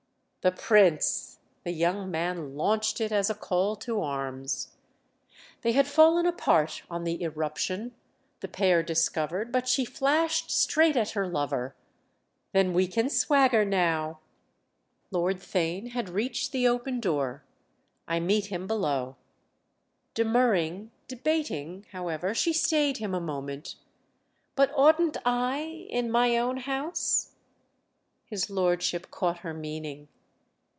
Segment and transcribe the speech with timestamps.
[0.43, 4.73] "The Prince!"—the young man launched it as a call to arms.
[5.61, 7.93] They had fallen apart on the irruption,
[8.39, 11.75] the pair discovered, but she flashed straight at her lover:
[12.53, 14.19] "Then we can swagger now!"
[15.11, 17.43] Lord Theign had reached the open door.
[18.07, 19.17] "I meet him below."
[20.15, 23.75] Demurring, debating, however, she stayed him a moment.
[24.55, 27.33] "But oughtn't I—in my own house?"
[28.25, 30.07] His lordship caught her meaning.